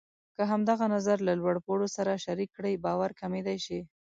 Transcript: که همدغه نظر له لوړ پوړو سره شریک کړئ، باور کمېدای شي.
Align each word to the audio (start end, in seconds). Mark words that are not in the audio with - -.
که 0.35 0.43
همدغه 0.51 0.85
نظر 0.95 1.17
له 1.27 1.33
لوړ 1.39 1.55
پوړو 1.65 1.87
سره 1.95 2.21
شریک 2.25 2.49
کړئ، 2.55 2.75
باور 2.85 3.09
کمېدای 3.21 3.57
شي. 3.65 3.79